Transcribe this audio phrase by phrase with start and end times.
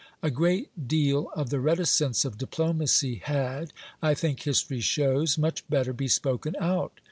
[0.23, 5.93] A great deal of the reticence of diplomacy had, I think history shows, much better
[5.93, 6.99] be spoken out.